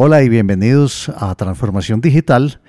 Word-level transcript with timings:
Hola 0.00 0.22
y 0.22 0.28
bienvenidos 0.28 1.08
a 1.08 1.34
Transformación 1.34 2.00
Digital. 2.00 2.60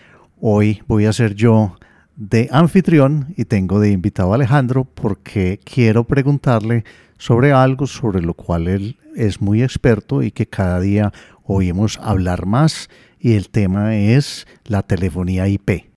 Hoy 0.41 0.81
voy 0.87 1.05
a 1.05 1.13
ser 1.13 1.35
yo 1.35 1.75
de 2.15 2.49
anfitrión 2.51 3.35
y 3.37 3.45
tengo 3.45 3.79
de 3.79 3.91
invitado 3.91 4.31
a 4.31 4.35
Alejandro 4.35 4.85
porque 4.85 5.59
quiero 5.63 6.05
preguntarle 6.05 6.85
sobre 7.19 7.51
algo 7.51 7.85
sobre 7.85 8.23
lo 8.23 8.33
cual 8.33 8.67
él 8.67 8.97
es 9.15 9.41
muy 9.41 9.61
experto 9.61 10.23
y 10.23 10.31
que 10.31 10.47
cada 10.47 10.79
día 10.79 11.13
oímos 11.43 11.99
hablar 12.01 12.47
más 12.47 12.89
y 13.19 13.35
el 13.35 13.51
tema 13.51 13.95
es 13.95 14.47
la 14.65 14.81
telefonía 14.81 15.47
IP. 15.47 15.91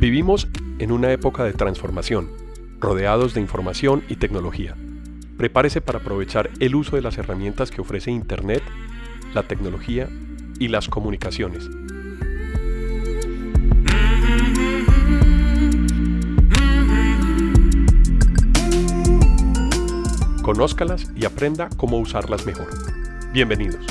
Vivimos 0.00 0.48
en 0.78 0.90
una 0.90 1.12
época 1.12 1.44
de 1.44 1.52
transformación, 1.52 2.30
rodeados 2.80 3.34
de 3.34 3.42
información 3.42 4.04
y 4.08 4.16
tecnología. 4.16 4.74
Prepárese 5.36 5.80
para 5.80 5.98
aprovechar 5.98 6.50
el 6.60 6.76
uso 6.76 6.94
de 6.94 7.02
las 7.02 7.18
herramientas 7.18 7.72
que 7.72 7.80
ofrece 7.80 8.10
Internet, 8.12 8.62
la 9.34 9.42
tecnología 9.42 10.08
y 10.60 10.68
las 10.68 10.88
comunicaciones. 10.88 11.68
Conózcalas 20.42 21.10
y 21.16 21.24
aprenda 21.24 21.68
cómo 21.76 21.98
usarlas 21.98 22.46
mejor. 22.46 22.68
Bienvenidos. 23.32 23.84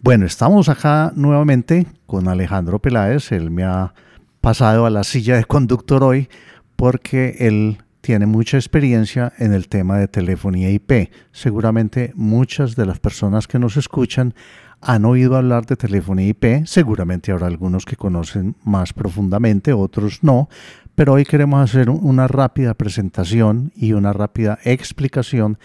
Bueno, 0.00 0.26
estamos 0.26 0.68
acá 0.68 1.12
nuevamente 1.14 1.86
con 2.06 2.26
Alejandro 2.26 2.80
Peláez. 2.80 3.30
Él 3.30 3.50
me 3.50 3.62
ha 3.62 3.92
pasado 4.40 4.86
a 4.86 4.90
la 4.90 5.04
silla 5.04 5.36
de 5.36 5.44
conductor 5.44 6.02
hoy 6.04 6.28
porque 6.76 7.36
él 7.40 7.78
tiene 8.00 8.26
mucha 8.26 8.56
experiencia 8.56 9.32
en 9.38 9.52
el 9.52 9.68
tema 9.68 9.98
de 9.98 10.08
telefonía 10.08 10.70
IP. 10.70 11.10
Seguramente 11.32 12.12
muchas 12.14 12.76
de 12.76 12.86
las 12.86 13.00
personas 13.00 13.46
que 13.46 13.58
nos 13.58 13.76
escuchan 13.76 14.34
han 14.80 15.04
oído 15.04 15.36
hablar 15.36 15.66
de 15.66 15.76
telefonía 15.76 16.28
IP, 16.28 16.64
seguramente 16.64 17.32
habrá 17.32 17.48
algunos 17.48 17.84
que 17.84 17.96
conocen 17.96 18.54
más 18.64 18.92
profundamente, 18.92 19.72
otros 19.72 20.22
no, 20.22 20.48
pero 20.94 21.14
hoy 21.14 21.24
queremos 21.24 21.60
hacer 21.62 21.90
una 21.90 22.28
rápida 22.28 22.74
presentación 22.74 23.72
y 23.74 23.92
una 23.92 24.12
rápida 24.12 24.58
explicación 24.64 25.58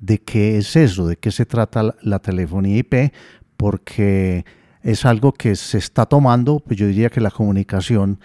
de 0.00 0.18
qué 0.18 0.56
es 0.56 0.76
eso, 0.76 1.06
de 1.06 1.16
qué 1.16 1.30
se 1.32 1.46
trata 1.46 1.96
la 2.02 2.20
telefonía 2.20 2.78
IP, 2.78 3.12
porque 3.56 4.44
es 4.82 5.04
algo 5.04 5.32
que 5.32 5.56
se 5.56 5.78
está 5.78 6.06
tomando, 6.06 6.60
pues 6.60 6.78
yo 6.78 6.86
diría 6.86 7.10
que 7.10 7.20
la 7.20 7.30
comunicación 7.30 8.18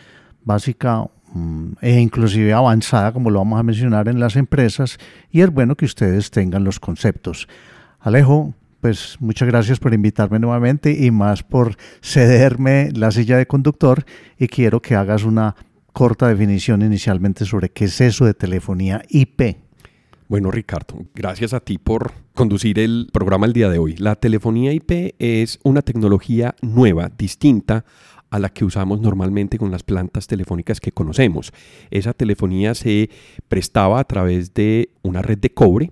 básica 0.44 1.06
mm, 1.34 1.74
e 1.82 2.00
inclusive 2.00 2.54
avanzada, 2.54 3.12
como 3.12 3.30
lo 3.30 3.40
vamos 3.40 3.60
a 3.60 3.64
mencionar 3.64 4.08
en 4.08 4.20
las 4.20 4.36
empresas, 4.36 4.98
y 5.32 5.42
es 5.42 5.52
bueno 5.52 5.76
que 5.76 5.86
ustedes 5.86 6.32
tengan 6.32 6.64
los 6.64 6.80
conceptos. 6.80 7.48
Alejo, 8.00 8.54
pues 8.82 9.18
muchas 9.20 9.48
gracias 9.48 9.80
por 9.80 9.94
invitarme 9.94 10.38
nuevamente 10.38 10.92
y 10.92 11.10
más 11.10 11.42
por 11.42 11.76
cederme 12.02 12.92
la 12.94 13.12
silla 13.12 13.38
de 13.38 13.48
conductor 13.48 14.06
y 14.38 14.48
quiero 14.48 14.82
que 14.82 14.96
hagas 14.96 15.24
una 15.24 15.56
corta 15.92 16.28
definición 16.28 16.84
inicialmente 16.84 17.46
sobre 17.46 17.70
qué 17.70 17.86
es 17.86 18.00
eso 18.00 18.26
de 18.26 18.34
telefonía 18.34 19.02
IP. 19.10 19.65
Bueno, 20.28 20.50
Ricardo, 20.50 21.06
gracias 21.14 21.54
a 21.54 21.60
ti 21.60 21.78
por 21.78 22.14
conducir 22.34 22.80
el 22.80 23.10
programa 23.14 23.46
el 23.46 23.54
día 23.54 23.70
de 23.70 23.78
hoy. 23.78 23.96
La 23.98 24.16
telefonía 24.16 24.74
IP 24.74 25.14
es 25.20 25.60
una 25.64 25.84
tecnología 25.84 26.56
nueva, 26.64 27.12
distinta 27.16 27.86
a 28.32 28.40
la 28.40 28.50
que 28.50 28.66
usamos 28.66 29.02
normalmente 29.02 29.60
con 29.60 29.70
las 29.70 29.84
plantas 29.84 30.26
telefónicas 30.26 30.80
que 30.80 30.92
conocemos. 30.92 31.54
Esa 31.92 32.14
telefonía 32.14 32.74
se 32.74 33.12
prestaba 33.48 34.00
a 34.00 34.04
través 34.04 34.56
de 34.56 34.90
una 35.04 35.22
red 35.22 35.38
de 35.38 35.52
cobre 35.52 35.92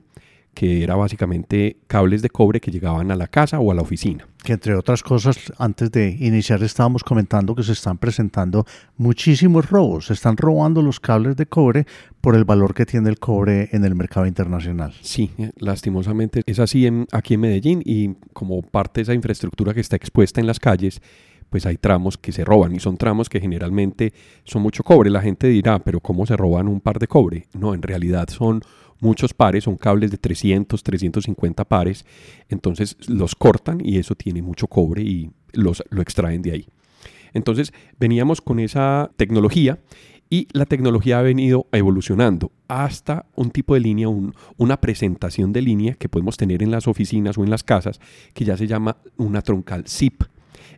que 0.54 0.84
era 0.84 0.96
básicamente 0.96 1.78
cables 1.88 2.22
de 2.22 2.30
cobre 2.30 2.60
que 2.60 2.72
llegaban 2.72 3.12
a 3.12 3.16
la 3.16 3.28
casa 3.28 3.60
o 3.60 3.72
a 3.72 3.76
la 3.76 3.82
oficina. 3.82 4.28
Que 4.44 4.54
entre 4.54 4.76
otras 4.76 5.04
cosas, 5.04 5.38
antes 5.58 5.92
de 5.92 6.10
iniciar 6.20 6.62
estábamos 6.64 7.04
comentando 7.04 7.56
que 7.56 7.64
se 7.64 7.72
están 7.72 7.98
presentando 7.98 8.66
muchísimos 8.98 9.70
robos, 9.70 10.08
se 10.08 10.14
están 10.14 10.38
robando 10.38 10.82
los 10.82 11.00
cables 11.00 11.36
de 11.38 11.46
cobre 11.46 11.86
por 12.22 12.36
el 12.36 12.44
valor 12.44 12.74
que 12.74 12.86
tiene 12.86 13.10
el 13.10 13.20
cobre 13.20 13.70
en 13.72 13.86
el 13.86 13.96
mercado 13.96 14.26
internacional. 14.26 14.94
Sí, 15.02 15.32
eh, 15.38 15.52
lastimosamente 15.58 16.42
es 16.46 16.60
así 16.60 16.86
en, 16.86 17.08
aquí 17.12 17.36
en 17.36 17.42
Medellín 17.42 17.82
y 17.86 18.16
como 18.34 18.62
parte 18.62 19.00
de 19.00 19.04
esa 19.04 19.14
infraestructura 19.14 19.74
que 19.74 19.82
está 19.82 19.96
expuesta 19.96 20.42
en 20.42 20.48
las 20.48 20.60
calles, 20.60 21.02
pues 21.54 21.68
hay 21.68 21.78
tramos 21.78 22.18
que 22.18 22.32
se 22.32 22.44
roban 22.44 22.74
y 22.74 22.80
son 22.80 22.98
tramos 22.98 23.30
que 23.30 23.40
generalmente 23.40 24.12
son 24.44 24.64
mucho 24.64 24.84
cobre. 24.84 25.12
La 25.12 25.22
gente 25.22 25.46
dirá, 25.46 25.78
pero 25.78 26.00
¿cómo 26.00 26.26
se 26.26 26.36
roban 26.36 26.68
un 26.68 26.82
par 26.82 26.98
de 26.98 27.06
cobre? 27.06 27.46
No, 27.54 27.76
en 27.76 27.84
realidad 27.84 28.28
son 28.30 28.62
muchos 29.00 29.36
pares, 29.36 29.66
son 29.66 29.78
cables 29.78 30.10
de 30.10 30.18
300, 30.18 30.82
350 30.82 31.64
pares, 31.66 32.08
entonces 32.50 32.98
los 33.08 33.36
cortan 33.36 33.86
y 33.86 34.00
eso 34.00 34.16
tiene 34.16 34.42
mucho 34.42 34.66
cobre 34.66 35.04
y 35.04 35.30
los, 35.52 35.84
lo 35.92 36.02
extraen 36.02 36.42
de 36.42 36.54
ahí. 36.54 36.66
Entonces 37.36 37.72
veníamos 38.00 38.42
con 38.42 38.60
esa 38.60 39.12
tecnología 39.16 39.78
y 40.32 40.48
la 40.54 40.66
tecnología 40.66 41.20
ha 41.20 41.22
venido 41.22 41.68
evolucionando 41.72 42.52
hasta 42.68 43.28
un 43.36 43.52
tipo 43.52 43.76
de 43.76 43.82
línea, 43.82 44.08
una 44.58 44.82
presentación 44.82 45.54
de 45.54 45.62
línea 45.62 45.94
que 45.94 46.10
podemos 46.10 46.36
tener 46.36 46.64
en 46.64 46.72
las 46.72 46.88
oficinas 46.88 47.38
o 47.38 47.44
en 47.44 47.52
las 47.52 47.62
casas 47.62 48.00
que 48.34 48.44
ya 48.44 48.58
se 48.58 48.66
llama 48.66 48.98
una 49.18 49.44
troncal 49.44 49.86
SIP. 49.86 50.24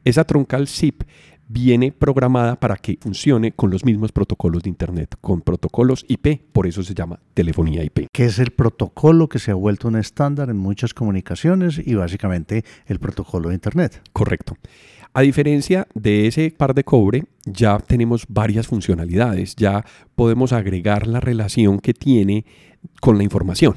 Esa 0.04 0.24
troncal 0.24 0.68
SIP 0.68 1.04
viene 1.48 1.92
programada 1.92 2.60
para 2.60 2.76
que 2.76 2.98
funcione 3.00 3.52
con 3.52 3.70
los 3.70 3.86
mismos 3.86 4.12
protocolos 4.12 4.64
de 4.64 4.70
Internet, 4.70 5.16
con 5.22 5.42
protocolos 5.42 6.06
IP, 6.08 6.42
por 6.52 6.68
eso 6.68 6.84
se 6.84 6.94
llama 6.94 7.20
telefonía 7.34 7.84
IP. 7.84 8.08
Que 8.12 8.26
es 8.26 8.40
el 8.40 8.52
protocolo 8.52 9.30
que 9.30 9.40
se 9.40 9.52
ha 9.52 9.56
vuelto 9.56 9.88
un 9.88 9.98
estándar 9.98 10.50
en 10.50 10.58
muchas 10.58 10.94
comunicaciones 10.94 11.80
y 11.84 11.94
básicamente 11.94 12.64
el 12.88 13.00
protocolo 13.00 13.50
de 13.50 13.56
Internet. 13.56 14.02
Correcto. 14.12 14.56
A 15.14 15.22
diferencia 15.22 15.88
de 15.94 16.28
ese 16.28 16.54
par 16.56 16.74
de 16.74 16.84
cobre, 16.84 17.24
ya 17.46 17.78
tenemos 17.80 18.26
varias 18.28 18.68
funcionalidades, 18.68 19.56
ya 19.56 19.86
podemos 20.16 20.52
agregar 20.52 21.08
la 21.08 21.22
relación 21.22 21.80
que 21.80 21.94
tiene 21.94 22.46
con 23.00 23.18
la 23.18 23.24
información. 23.24 23.76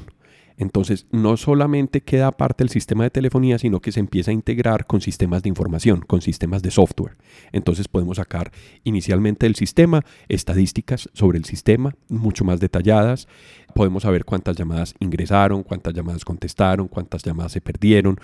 Entonces, 0.59 1.07
no 1.09 1.37
solamente 1.37 2.01
queda 2.01 2.33
parte 2.33 2.65
del 2.65 2.69
sistema 2.69 3.05
de 3.05 3.09
telefonía, 3.09 3.57
sino 3.57 3.79
que 3.79 3.93
se 3.93 4.01
empieza 4.01 4.31
a 4.31 4.33
integrar 4.33 4.85
con 4.87 4.99
sistemas 4.99 5.41
de 5.41 5.47
información, 5.47 6.01
con 6.01 6.21
sistemas 6.21 6.61
de 6.61 6.69
software. 6.69 7.15
Entonces, 7.53 7.87
podemos 7.87 8.17
sacar 8.17 8.51
inicialmente 8.83 9.45
del 9.45 9.55
sistema 9.55 10.03
estadísticas 10.27 11.09
sobre 11.13 11.37
el 11.37 11.45
sistema, 11.45 11.95
mucho 12.09 12.43
más 12.43 12.59
detalladas. 12.59 13.29
Podemos 13.73 14.03
saber 14.03 14.25
cuántas 14.25 14.57
llamadas 14.57 14.95
ingresaron, 14.99 15.63
cuántas 15.63 15.93
llamadas 15.93 16.25
contestaron, 16.25 16.89
cuántas 16.89 17.23
llamadas 17.23 17.53
se 17.53 17.61
perdieron, 17.61 18.19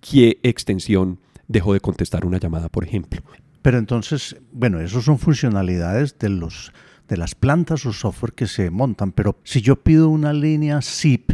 qué 0.00 0.38
extensión 0.44 1.18
dejó 1.48 1.72
de 1.72 1.80
contestar 1.80 2.24
una 2.24 2.38
llamada, 2.38 2.68
por 2.68 2.84
ejemplo. 2.84 3.20
Pero 3.62 3.78
entonces, 3.78 4.36
bueno, 4.52 4.78
eso 4.78 5.02
son 5.02 5.18
funcionalidades 5.18 6.16
de 6.20 6.28
los 6.28 6.72
de 7.08 7.16
las 7.16 7.34
plantas 7.34 7.84
o 7.86 7.92
software 7.92 8.34
que 8.34 8.46
se 8.46 8.70
montan, 8.70 9.10
pero 9.10 9.36
si 9.42 9.60
yo 9.60 9.74
pido 9.74 10.08
una 10.08 10.32
línea 10.32 10.80
SIP 10.80 11.32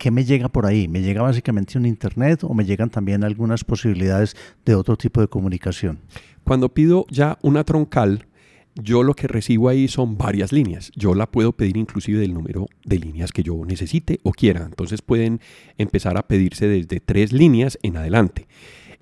¿qué 0.00 0.10
me 0.10 0.24
llega 0.24 0.48
por 0.48 0.64
ahí? 0.64 0.88
¿Me 0.88 1.02
llega 1.02 1.20
básicamente 1.20 1.76
un 1.76 1.84
Internet 1.84 2.42
o 2.42 2.54
me 2.54 2.64
llegan 2.64 2.88
también 2.88 3.22
algunas 3.22 3.64
posibilidades 3.64 4.34
de 4.64 4.74
otro 4.74 4.96
tipo 4.96 5.20
de 5.20 5.28
comunicación? 5.28 6.00
Cuando 6.42 6.70
pido 6.70 7.04
ya 7.10 7.38
una 7.42 7.64
troncal, 7.64 8.26
yo 8.74 9.02
lo 9.02 9.12
que 9.12 9.28
recibo 9.28 9.68
ahí 9.68 9.88
son 9.88 10.16
varias 10.16 10.52
líneas. 10.52 10.90
Yo 10.96 11.14
la 11.14 11.30
puedo 11.30 11.52
pedir 11.52 11.76
inclusive 11.76 12.18
del 12.18 12.32
número 12.32 12.66
de 12.82 12.98
líneas 12.98 13.30
que 13.30 13.42
yo 13.42 13.62
necesite 13.66 14.20
o 14.22 14.32
quiera. 14.32 14.64
Entonces 14.64 15.02
pueden 15.02 15.38
empezar 15.76 16.16
a 16.16 16.26
pedirse 16.26 16.66
desde 16.66 17.00
tres 17.00 17.34
líneas 17.34 17.78
en 17.82 17.98
adelante. 17.98 18.46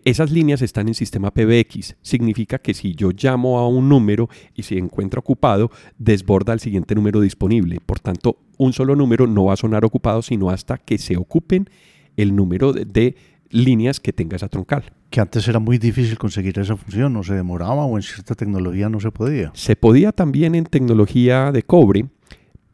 Esas 0.04 0.30
líneas 0.30 0.62
están 0.62 0.88
en 0.88 0.94
sistema 0.94 1.32
PBX. 1.32 1.96
Significa 2.02 2.58
que 2.58 2.74
si 2.74 2.94
yo 2.94 3.10
llamo 3.10 3.58
a 3.58 3.68
un 3.68 3.88
número 3.88 4.28
y 4.54 4.62
se 4.62 4.78
encuentra 4.78 5.20
ocupado, 5.20 5.70
desborda 5.98 6.52
el 6.52 6.60
siguiente 6.60 6.94
número 6.94 7.20
disponible. 7.20 7.80
Por 7.84 8.00
tanto, 8.00 8.38
un 8.56 8.72
solo 8.72 8.96
número 8.96 9.26
no 9.26 9.46
va 9.46 9.54
a 9.54 9.56
sonar 9.56 9.84
ocupado 9.84 10.22
sino 10.22 10.50
hasta 10.50 10.78
que 10.78 10.98
se 10.98 11.16
ocupen 11.16 11.68
el 12.16 12.34
número 12.34 12.72
de, 12.72 13.16
líneas 13.50 14.00
que 14.00 14.12
tenga 14.12 14.36
esa 14.36 14.48
troncal. 14.48 14.92
Que 15.10 15.20
antes 15.20 15.48
era 15.48 15.58
muy 15.58 15.78
difícil 15.78 16.18
conseguir 16.18 16.58
esa 16.58 16.76
función, 16.76 17.12
no 17.12 17.22
se 17.22 17.34
demoraba 17.34 17.84
o 17.84 17.96
en 17.96 18.02
cierta 18.02 18.34
tecnología 18.34 18.88
no 18.88 19.00
se 19.00 19.10
podía. 19.10 19.50
Se 19.54 19.76
podía 19.76 20.12
también 20.12 20.54
en 20.54 20.64
tecnología 20.64 21.50
de 21.52 21.62
cobre, 21.62 22.06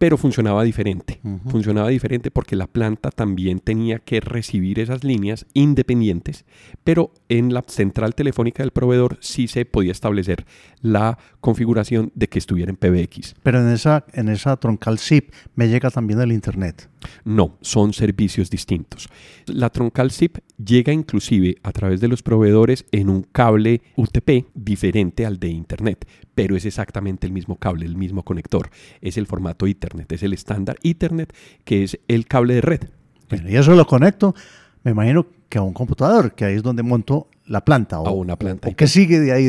pero 0.04 0.18
funcionaba 0.18 0.62
diferente. 0.64 1.18
Funcionaba 1.46 1.88
diferente 1.88 2.30
porque 2.30 2.56
la 2.56 2.66
planta 2.66 3.10
también 3.10 3.58
tenía 3.58 4.00
que 4.00 4.20
recibir 4.20 4.78
esas 4.78 5.02
líneas 5.02 5.46
independientes, 5.54 6.44
pero 6.84 7.14
en 7.30 7.54
la 7.54 7.64
central 7.66 8.14
telefónica 8.14 8.62
del 8.62 8.70
proveedor 8.70 9.16
sí 9.22 9.48
se 9.48 9.64
podía 9.64 9.92
establecer 9.92 10.44
la 10.82 11.16
configuración 11.40 12.12
de 12.14 12.28
que 12.28 12.38
estuviera 12.38 12.70
en 12.70 12.76
PBX. 12.76 13.34
Pero 13.42 13.62
en 13.62 13.70
esa, 13.70 14.04
en 14.12 14.28
esa 14.28 14.58
troncal 14.58 14.98
SIP 14.98 15.32
me 15.54 15.70
llega 15.70 15.88
también 15.88 16.20
el 16.20 16.32
Internet. 16.32 16.90
No, 17.24 17.56
son 17.62 17.94
servicios 17.94 18.50
distintos. 18.50 19.08
La 19.46 19.70
troncal 19.70 20.10
SIP 20.10 20.38
llega 20.62 20.92
inclusive 20.92 21.56
a 21.62 21.72
través 21.72 22.00
de 22.00 22.08
los 22.08 22.22
proveedores 22.22 22.84
en 22.92 23.08
un 23.08 23.22
cable 23.22 23.82
UTP 23.96 24.46
diferente 24.54 25.26
al 25.26 25.38
de 25.38 25.48
Internet, 25.48 26.06
pero 26.34 26.56
es 26.56 26.64
exactamente 26.64 27.26
el 27.26 27.32
mismo 27.32 27.56
cable, 27.56 27.86
el 27.86 27.96
mismo 27.96 28.22
conector. 28.22 28.70
Es 29.00 29.16
el 29.16 29.26
formato 29.26 29.66
Ethernet 29.66 29.93
Ethernet, 29.94 30.12
es 30.12 30.22
el 30.22 30.32
estándar 30.32 30.76
Ethernet, 30.82 31.32
que 31.64 31.84
es 31.84 31.98
el 32.08 32.26
cable 32.26 32.54
de 32.54 32.60
red. 32.60 32.80
Bueno, 33.28 33.48
y 33.48 33.56
eso 33.56 33.74
lo 33.74 33.86
conecto, 33.86 34.34
me 34.82 34.90
imagino 34.90 35.26
que 35.48 35.58
a 35.58 35.62
un 35.62 35.72
computador, 35.72 36.34
que 36.34 36.44
ahí 36.44 36.56
es 36.56 36.62
donde 36.62 36.82
monto 36.82 37.28
la 37.46 37.64
planta. 37.64 38.00
O, 38.00 38.06
a 38.06 38.12
una 38.12 38.36
planta. 38.36 38.68
O, 38.68 38.76
¿Qué 38.76 38.86
sigue 38.86 39.20
de 39.20 39.32
ahí? 39.32 39.46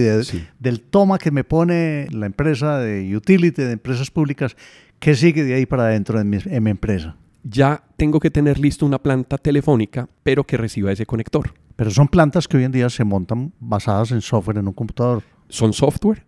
Del 0.59 0.81
toma 0.81 1.17
que 1.17 1.31
me 1.31 1.43
pone 1.43 2.07
la 2.11 2.25
empresa 2.25 2.79
de 2.79 3.15
utility, 3.15 3.63
de 3.63 3.71
empresas 3.71 4.11
públicas, 4.11 4.55
¿qué 4.99 5.15
sigue 5.15 5.43
de 5.43 5.55
ahí 5.55 5.65
para 5.65 5.85
adentro 5.85 6.19
en 6.19 6.29
mi, 6.29 6.37
en 6.45 6.63
mi 6.63 6.69
empresa? 6.69 7.15
Ya 7.43 7.83
tengo 7.97 8.19
que 8.19 8.31
tener 8.31 8.59
listo 8.59 8.85
una 8.85 8.99
planta 8.99 9.37
telefónica, 9.37 10.09
pero 10.23 10.45
que 10.45 10.57
reciba 10.57 10.91
ese 10.91 11.05
conector. 11.05 11.53
Pero 11.75 11.91
son 11.91 12.07
plantas 12.07 12.47
que 12.47 12.57
hoy 12.57 12.63
en 12.63 12.71
día 12.71 12.89
se 12.89 13.03
montan 13.03 13.53
basadas 13.59 14.11
en 14.11 14.21
software 14.21 14.57
en 14.57 14.67
un 14.67 14.73
computador. 14.73 15.23
Son 15.49 15.73
software 15.73 16.25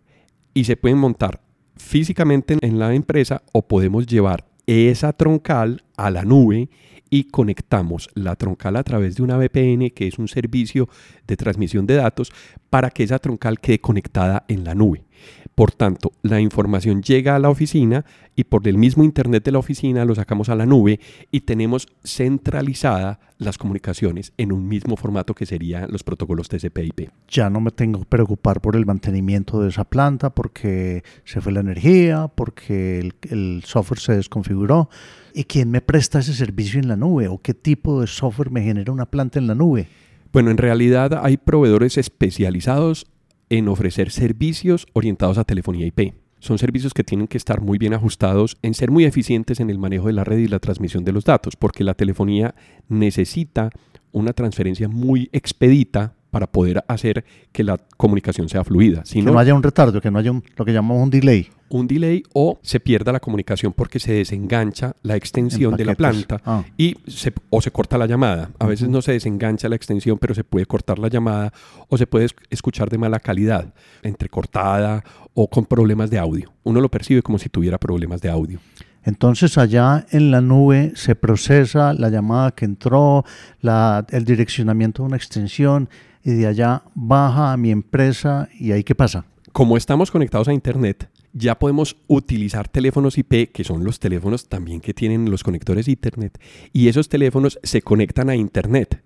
y 0.54 0.66
se 0.66 0.76
pueden 0.76 0.98
montar 0.98 1.42
físicamente 1.78 2.58
en 2.62 2.80
la 2.80 2.94
empresa 2.94 3.42
o 3.52 3.68
podemos 3.68 4.06
llevar 4.06 4.46
esa 4.66 5.14
troncal 5.14 5.84
a 5.96 6.10
la 6.12 6.24
nube 6.24 6.70
y 7.10 7.26
conectamos 7.26 8.10
la 8.14 8.36
troncal 8.36 8.76
a 8.76 8.84
través 8.84 9.16
de 9.16 9.24
una 9.24 9.38
VPN, 9.38 9.92
que 9.92 10.08
es 10.08 10.20
un 10.20 10.28
servicio 10.28 10.90
de 11.26 11.38
transmisión 11.38 11.88
de 11.88 11.96
datos, 11.96 12.32
para 12.70 12.90
que 12.90 13.04
esa 13.04 13.20
troncal 13.20 13.60
quede 13.60 13.80
conectada 13.80 14.44
en 14.48 14.64
la 14.64 14.76
nube. 14.76 15.07
Por 15.56 15.72
tanto, 15.72 16.12
la 16.22 16.40
información 16.40 17.02
llega 17.02 17.36
a 17.36 17.40
la 17.40 17.50
oficina 17.50 18.06
y 18.36 18.44
por 18.44 18.68
el 18.68 18.78
mismo 18.78 19.04
Internet 19.04 19.44
de 19.44 19.52
la 19.52 19.60
oficina 19.60 20.06
lo 20.06 20.14
sacamos 20.14 20.50
a 20.50 20.56
la 20.56 20.66
nube 20.66 21.00
y 21.32 21.42
tenemos 21.42 21.88
centralizada 22.04 23.20
las 23.40 23.58
comunicaciones 23.58 24.34
en 24.38 24.52
un 24.52 24.68
mismo 24.68 24.96
formato 24.96 25.34
que 25.34 25.46
serían 25.46 25.92
los 25.92 26.04
protocolos 26.04 26.50
TCP/IP. 26.50 27.10
Ya 27.28 27.50
no 27.50 27.60
me 27.60 27.72
tengo 27.72 28.00
que 28.00 28.06
preocupar 28.06 28.62
por 28.62 28.76
el 28.76 28.86
mantenimiento 28.86 29.62
de 29.62 29.70
esa 29.70 29.84
planta 29.84 30.30
porque 30.30 31.04
se 31.24 31.42
fue 31.42 31.52
la 31.52 31.62
energía, 31.62 32.28
porque 32.28 33.00
el, 33.00 33.16
el 33.30 33.64
software 33.66 34.00
se 34.00 34.16
desconfiguró. 34.16 34.90
¿Y 35.34 35.46
quién 35.46 35.72
me 35.72 35.82
presta 35.82 36.20
ese 36.20 36.34
servicio 36.34 36.80
en 36.80 36.88
la 36.88 36.96
nube? 36.96 37.28
¿O 37.28 37.40
qué 37.40 37.54
tipo 37.54 38.02
de 38.02 38.08
software 38.08 38.52
me 38.52 38.64
genera 38.64 38.92
una 38.92 39.06
planta 39.06 39.40
en 39.40 39.48
la 39.48 39.56
nube? 39.56 39.88
Bueno, 40.34 40.52
en 40.52 40.58
realidad 40.58 41.20
hay 41.24 41.38
proveedores 41.38 41.98
especializados 41.98 43.08
en 43.50 43.68
ofrecer 43.68 44.12
servicios 44.12 44.88
orientados 44.94 45.38
a 45.38 45.44
telefonía 45.44 45.86
IP. 45.86 46.14
Son 46.40 46.58
servicios 46.58 46.94
que 46.94 47.04
tienen 47.04 47.28
que 47.28 47.38
estar 47.38 47.62
muy 47.62 47.78
bien 47.78 47.94
ajustados 47.94 48.58
en 48.62 48.74
ser 48.74 48.92
muy 48.92 49.06
eficientes 49.06 49.60
en 49.60 49.70
el 49.70 49.80
manejo 49.80 50.08
de 50.08 50.14
la 50.14 50.24
red 50.24 50.38
y 50.38 50.48
la 50.48 50.60
transmisión 50.60 51.04
de 51.04 51.12
los 51.12 51.26
datos, 51.26 51.56
porque 51.56 51.84
la 51.84 51.96
telefonía 51.96 52.54
necesita 52.90 53.72
una 54.12 54.34
transferencia 54.34 54.88
muy 54.88 55.30
expedita 55.32 56.17
para 56.38 56.46
poder 56.46 56.84
hacer 56.88 57.26
que 57.52 57.64
la 57.64 57.80
comunicación 57.98 58.48
sea 58.48 58.64
fluida. 58.64 59.04
Si 59.06 59.24
que 59.24 59.26
no, 59.26 59.40
haya 59.40 59.56
un 59.56 59.64
retardo, 59.64 60.00
que 60.00 60.12
no 60.12 60.20
haya 60.20 60.32
lo 60.56 60.66
que 60.66 60.72
llamamos 60.72 61.02
un 61.02 61.10
delay. 61.10 61.50
Un 61.70 61.88
delay 61.88 62.22
o 62.32 62.60
se 62.62 62.80
pierda 62.80 63.12
la 63.12 63.20
comunicación 63.20 63.74
porque 63.74 63.98
se 64.00 64.14
desengancha 64.14 64.96
la 65.02 65.16
extensión 65.16 65.76
de 65.76 65.84
la 65.84 65.96
planta 65.96 66.40
ah. 66.46 66.64
y 66.78 66.96
se, 67.08 67.34
o 67.50 67.60
se 67.60 67.72
corta 67.72 67.98
la 67.98 68.06
llamada. 68.06 68.52
A 68.60 68.68
veces 68.68 68.88
no 68.88 69.02
se 69.02 69.14
desengancha 69.14 69.68
la 69.68 69.78
extensión, 69.78 70.20
pero 70.20 70.36
se 70.36 70.44
puede 70.44 70.68
cortar 70.68 71.00
la 71.00 71.08
llamada 71.08 71.52
o 71.90 71.98
se 71.98 72.06
puede 72.06 72.28
escuchar 72.52 72.92
de 72.92 73.00
mala 73.00 73.20
calidad, 73.20 73.74
entrecortada 74.04 75.04
o 75.34 75.48
con 75.50 75.66
problemas 75.66 76.12
de 76.12 76.20
audio. 76.20 76.54
Uno 76.62 76.82
lo 76.82 76.92
percibe 76.92 77.24
como 77.24 77.40
si 77.40 77.50
tuviera 77.50 77.80
problemas 77.80 78.22
de 78.22 78.30
audio. 78.30 78.60
Entonces 79.08 79.58
allá 79.58 80.06
en 80.12 80.32
la 80.32 80.42
nube 80.42 80.92
se 80.96 81.16
procesa 81.16 81.94
la 81.94 82.10
llamada 82.10 82.52
que 82.52 82.66
entró, 82.66 83.24
el 83.64 84.26
direccionamiento 84.26 85.02
de 85.02 85.08
una 85.08 85.16
extensión 85.16 85.90
y 86.24 86.32
de 86.32 86.48
allá 86.48 86.84
baja 86.96 87.54
a 87.54 87.58
mi 87.58 87.72
empresa 87.72 88.50
y 88.60 88.72
ahí 88.72 88.84
qué 88.84 88.96
pasa. 88.96 89.26
Como 89.52 89.78
estamos 89.78 90.12
conectados 90.12 90.48
a 90.48 90.54
Internet, 90.54 91.10
ya 91.34 91.58
podemos 91.58 91.98
utilizar 92.08 92.68
teléfonos 92.68 93.18
IP, 93.18 93.52
que 93.52 93.64
son 93.64 93.84
los 93.84 94.00
teléfonos 94.00 94.50
también 94.50 94.82
que 94.82 94.94
tienen 94.94 95.30
los 95.30 95.44
conectores 95.44 95.88
Internet, 95.88 96.40
y 96.74 96.88
esos 96.88 97.10
teléfonos 97.10 97.60
se 97.64 97.82
conectan 97.82 98.30
a 98.30 98.36
Internet. 98.36 99.04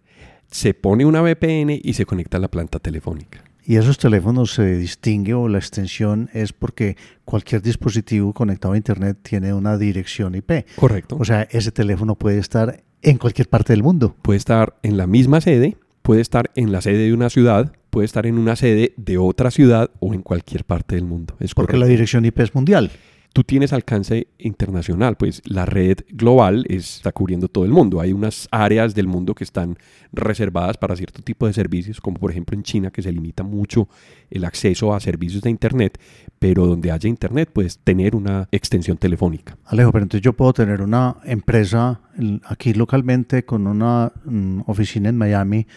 Se 0.50 0.74
pone 0.74 1.06
una 1.06 1.22
VPN 1.22 1.80
y 1.82 1.94
se 1.94 2.06
conecta 2.06 2.38
a 2.38 2.42
la 2.42 2.50
planta 2.50 2.80
telefónica. 2.80 3.44
Y 3.64 3.76
esos 3.76 3.98
teléfonos 3.98 4.54
se 4.54 4.76
distingue 4.76 5.34
o 5.34 5.48
la 5.48 5.60
extensión 5.60 6.30
es 6.34 6.52
porque 6.52 6.98
cualquier 7.26 7.62
dispositivo 7.62 8.34
conectado 8.34 8.74
a 8.74 8.78
Internet 8.78 9.20
tiene 9.22 9.54
una 9.54 9.78
dirección 9.78 10.36
IP. 10.36 10.66
Correcto. 10.76 11.18
O 11.20 11.26
sea, 11.26 11.48
ese 11.52 11.72
teléfono 11.72 12.16
puede 12.16 12.40
estar 12.40 12.84
en 13.02 13.18
cualquier 13.18 13.50
parte 13.50 13.74
del 13.74 13.84
mundo. 13.84 14.16
Puede 14.22 14.38
estar 14.38 14.78
en 14.84 14.98
la 14.98 15.08
misma 15.08 15.42
sede, 15.42 15.78
puede 16.02 16.22
estar 16.22 16.52
en 16.56 16.72
la 16.72 16.82
sede 16.82 17.06
de 17.06 17.14
una 17.14 17.30
ciudad, 17.30 17.74
puede 17.90 18.06
estar 18.06 18.26
en 18.26 18.38
una 18.38 18.56
sede 18.56 18.94
de 18.98 19.18
otra 19.18 19.52
ciudad 19.52 19.92
o 20.00 20.14
en 20.14 20.22
cualquier 20.22 20.64
parte 20.64 20.96
del 20.96 21.06
mundo. 21.06 21.36
Es 21.40 21.54
Porque 21.54 21.78
la 21.78 21.86
dirección 21.86 22.26
IP 22.26 22.40
es 22.40 22.56
mundial. 22.56 22.92
Tú 23.34 23.46
tienes 23.46 23.72
alcance 23.72 24.28
internacional, 24.40 25.16
pues 25.16 25.42
la 25.46 25.66
red 25.66 26.00
global 26.10 26.66
está 26.68 27.14
cubriendo 27.14 27.48
todo 27.48 27.64
el 27.64 27.72
mundo. 27.72 28.02
Hay 28.02 28.12
unas 28.12 28.50
áreas 28.52 28.94
del 28.94 29.08
mundo 29.08 29.34
que 29.34 29.46
están 29.46 29.78
reservadas 30.12 30.76
para 30.76 30.98
cierto 30.98 31.22
tipo 31.22 31.48
de 31.48 31.54
servicios, 31.54 32.02
como 32.02 32.18
por 32.20 32.32
ejemplo 32.32 32.58
en 32.58 32.64
China, 32.64 32.92
que 32.92 33.02
se 33.02 33.12
limita 33.12 33.44
mucho 33.44 33.88
el 34.30 34.44
acceso 34.44 34.94
a 34.94 35.00
servicios 35.00 35.42
de 35.44 35.50
Internet, 35.50 35.98
pero 36.40 36.66
donde 36.66 36.92
haya 36.92 37.08
Internet 37.08 37.50
puedes 37.54 37.80
tener 37.80 38.18
una 38.18 38.50
extensión 38.52 38.98
telefónica. 38.98 39.58
Alejo, 39.64 39.94
pero 39.94 40.04
entonces 40.04 40.26
yo 40.26 40.34
puedo 40.34 40.52
tener 40.52 40.82
una 40.82 41.16
empresa 41.24 42.02
aquí 42.44 42.74
localmente 42.74 43.46
con 43.46 43.66
una 43.66 44.12
mm, 44.26 44.64
oficina 44.68 45.08
en 45.08 45.18
Miami 45.18 45.68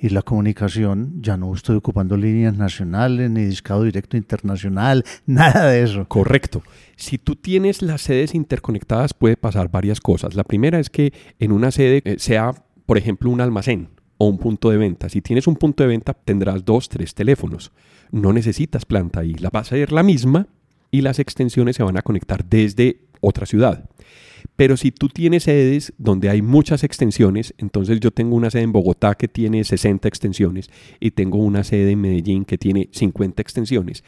y 0.00 0.10
la 0.10 0.22
comunicación, 0.22 1.20
ya 1.20 1.36
no 1.36 1.52
estoy 1.52 1.76
ocupando 1.76 2.16
líneas 2.16 2.56
nacionales, 2.56 3.30
ni 3.30 3.44
discado 3.44 3.82
directo 3.82 4.16
internacional, 4.16 5.04
nada 5.26 5.66
de 5.66 5.82
eso. 5.82 6.06
Correcto. 6.06 6.62
Si 6.96 7.18
tú 7.18 7.34
tienes 7.34 7.82
las 7.82 8.02
sedes 8.02 8.34
interconectadas 8.34 9.12
puede 9.12 9.36
pasar 9.36 9.70
varias 9.70 10.00
cosas. 10.00 10.34
La 10.34 10.44
primera 10.44 10.78
es 10.78 10.88
que 10.88 11.12
en 11.38 11.52
una 11.52 11.72
sede 11.72 12.02
eh, 12.04 12.16
sea, 12.18 12.52
por 12.86 12.96
ejemplo, 12.96 13.30
un 13.30 13.40
almacén 13.40 13.88
o 14.18 14.26
un 14.26 14.38
punto 14.38 14.70
de 14.70 14.76
venta. 14.76 15.08
Si 15.08 15.20
tienes 15.20 15.46
un 15.46 15.56
punto 15.56 15.82
de 15.82 15.88
venta 15.88 16.14
tendrás 16.14 16.64
dos, 16.64 16.88
tres 16.88 17.14
teléfonos. 17.14 17.72
No 18.10 18.32
necesitas 18.32 18.84
planta 18.84 19.20
ahí. 19.20 19.34
La 19.34 19.50
vas 19.50 19.72
a 19.72 19.76
ser 19.76 19.92
la 19.92 20.02
misma 20.02 20.46
y 20.90 21.02
las 21.02 21.18
extensiones 21.18 21.76
se 21.76 21.82
van 21.82 21.96
a 21.96 22.02
conectar 22.02 22.44
desde 22.44 23.07
otra 23.20 23.46
ciudad. 23.46 23.88
Pero 24.56 24.76
si 24.76 24.90
tú 24.90 25.08
tienes 25.08 25.44
sedes 25.44 25.92
donde 25.98 26.28
hay 26.30 26.42
muchas 26.42 26.82
extensiones, 26.82 27.54
entonces 27.58 28.00
yo 28.00 28.10
tengo 28.10 28.34
una 28.34 28.50
sede 28.50 28.62
en 28.62 28.72
Bogotá 28.72 29.14
que 29.14 29.28
tiene 29.28 29.62
60 29.62 30.08
extensiones 30.08 30.68
y 30.98 31.12
tengo 31.12 31.38
una 31.38 31.62
sede 31.62 31.92
en 31.92 32.00
Medellín 32.00 32.44
que 32.44 32.58
tiene 32.58 32.88
50 32.92 33.40
extensiones. 33.40 34.02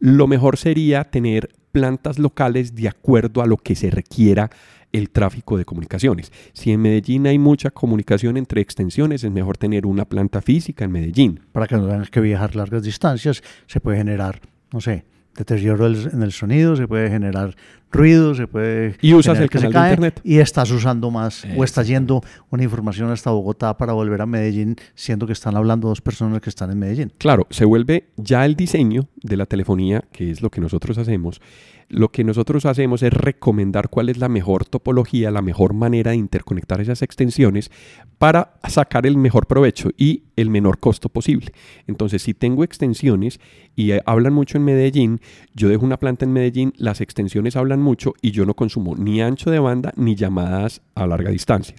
Lo 0.00 0.26
mejor 0.26 0.56
sería 0.56 1.04
tener 1.04 1.48
plantas 1.70 2.18
locales 2.18 2.74
de 2.74 2.88
acuerdo 2.88 3.42
a 3.42 3.46
lo 3.46 3.56
que 3.56 3.74
se 3.74 3.90
requiera 3.90 4.50
el 4.92 5.10
tráfico 5.10 5.58
de 5.58 5.64
comunicaciones. 5.64 6.30
Si 6.52 6.70
en 6.70 6.80
Medellín 6.80 7.26
hay 7.26 7.38
mucha 7.38 7.70
comunicación 7.70 8.36
entre 8.36 8.60
extensiones, 8.60 9.24
es 9.24 9.30
mejor 9.30 9.56
tener 9.58 9.86
una 9.86 10.04
planta 10.04 10.40
física 10.40 10.84
en 10.84 10.92
Medellín. 10.92 11.40
Para 11.52 11.66
que 11.66 11.76
no 11.76 11.88
tengas 11.88 12.10
que 12.10 12.20
viajar 12.20 12.54
largas 12.54 12.84
distancias, 12.84 13.42
se 13.66 13.80
puede 13.80 13.98
generar, 13.98 14.40
no 14.72 14.80
sé, 14.80 15.04
deterioro 15.36 15.86
en 15.88 16.22
el 16.22 16.32
sonido, 16.32 16.76
se 16.76 16.86
puede 16.86 17.10
generar 17.10 17.56
ruido, 17.94 18.34
se 18.34 18.46
puede... 18.46 18.96
Y 19.00 19.14
usas 19.14 19.38
el 19.38 19.48
canal 19.48 19.72
de 19.72 19.78
internet. 19.78 20.20
Y 20.24 20.38
estás 20.38 20.70
usando 20.70 21.10
más, 21.10 21.46
o 21.56 21.64
estás 21.64 21.86
yendo 21.86 22.22
una 22.50 22.62
información 22.62 23.10
hasta 23.10 23.30
Bogotá 23.30 23.76
para 23.76 23.92
volver 23.92 24.20
a 24.20 24.26
Medellín, 24.26 24.76
siendo 24.94 25.26
que 25.26 25.32
están 25.32 25.56
hablando 25.56 25.88
dos 25.88 26.00
personas 26.00 26.40
que 26.40 26.50
están 26.50 26.70
en 26.70 26.78
Medellín. 26.78 27.12
Claro, 27.18 27.46
se 27.50 27.64
vuelve 27.64 28.10
ya 28.16 28.44
el 28.44 28.56
diseño 28.56 29.08
de 29.22 29.36
la 29.36 29.46
telefonía, 29.46 30.04
que 30.12 30.30
es 30.30 30.42
lo 30.42 30.50
que 30.50 30.60
nosotros 30.60 30.98
hacemos, 30.98 31.40
lo 31.88 32.10
que 32.10 32.24
nosotros 32.24 32.66
hacemos 32.66 33.02
es 33.02 33.12
recomendar 33.12 33.88
cuál 33.88 34.08
es 34.08 34.18
la 34.18 34.28
mejor 34.28 34.64
topología, 34.64 35.30
la 35.30 35.42
mejor 35.42 35.74
manera 35.74 36.12
de 36.12 36.16
interconectar 36.16 36.80
esas 36.80 37.02
extensiones 37.02 37.70
para 38.18 38.54
sacar 38.68 39.06
el 39.06 39.16
mejor 39.16 39.46
provecho 39.46 39.90
y 39.96 40.24
el 40.36 40.50
menor 40.50 40.78
costo 40.78 41.08
posible. 41.08 41.52
Entonces, 41.86 42.22
si 42.22 42.34
tengo 42.34 42.64
extensiones 42.64 43.40
y 43.76 43.92
eh, 43.92 44.02
hablan 44.06 44.32
mucho 44.32 44.56
en 44.56 44.64
Medellín, 44.64 45.20
yo 45.54 45.68
dejo 45.68 45.84
una 45.84 45.98
planta 45.98 46.24
en 46.24 46.32
Medellín, 46.32 46.72
las 46.76 47.00
extensiones 47.00 47.56
hablan 47.56 47.80
mucho 47.84 48.14
y 48.20 48.32
yo 48.32 48.44
no 48.44 48.54
consumo 48.54 48.96
ni 48.96 49.22
ancho 49.22 49.50
de 49.50 49.60
banda 49.60 49.92
ni 49.96 50.16
llamadas 50.16 50.82
a 50.94 51.06
larga 51.06 51.30
distancia. 51.30 51.76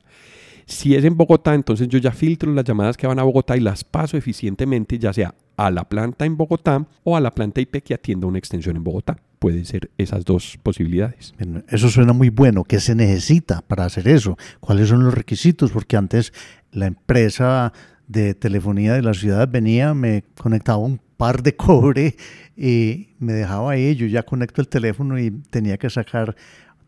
Si 0.67 0.95
es 0.95 1.03
en 1.03 1.15
Bogotá, 1.15 1.53
entonces 1.53 1.87
yo 1.87 1.99
ya 1.99 2.11
filtro 2.11 2.51
las 2.51 2.65
llamadas 2.65 2.97
que 2.97 3.05
van 3.05 3.19
a 3.19 3.23
Bogotá 3.23 3.55
y 3.55 3.59
las 3.59 3.83
paso 3.83 4.17
eficientemente, 4.17 4.97
ya 4.97 5.13
sea 5.13 5.35
a 5.57 5.69
la 5.69 5.87
planta 5.87 6.25
en 6.25 6.37
Bogotá 6.37 6.87
o 7.03 7.15
a 7.15 7.21
la 7.21 7.35
planta 7.35 7.61
IP 7.61 7.83
que 7.83 7.93
atienda 7.93 8.25
una 8.27 8.39
extensión 8.39 8.75
en 8.75 8.83
Bogotá. 8.83 9.17
Pueden 9.37 9.65
ser 9.65 9.91
esas 9.97 10.25
dos 10.25 10.57
posibilidades. 10.63 11.35
Eso 11.67 11.89
suena 11.89 12.13
muy 12.13 12.29
bueno. 12.29 12.63
¿Qué 12.63 12.79
se 12.79 12.95
necesita 12.95 13.61
para 13.61 13.85
hacer 13.85 14.07
eso? 14.07 14.37
¿Cuáles 14.59 14.89
son 14.89 15.03
los 15.03 15.13
requisitos? 15.13 15.71
Porque 15.71 15.97
antes 15.97 16.33
la 16.71 16.87
empresa 16.87 17.71
de 18.07 18.33
telefonía 18.33 18.93
de 18.93 19.03
la 19.03 19.13
ciudad 19.13 19.47
venía, 19.47 19.93
me 19.93 20.23
conectaba 20.35 20.79
un 20.79 20.99
par 21.17 21.43
de 21.43 21.55
cobre 21.55 22.15
y 22.55 23.09
me 23.19 23.33
dejaba 23.33 23.71
ahí. 23.71 23.95
Yo 23.95 24.07
ya 24.07 24.23
conecto 24.23 24.61
el 24.61 24.67
teléfono 24.67 25.19
y 25.19 25.31
tenía 25.31 25.77
que 25.77 25.89
sacar 25.89 26.35